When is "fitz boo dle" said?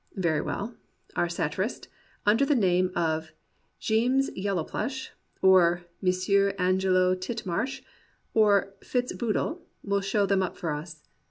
8.81-9.61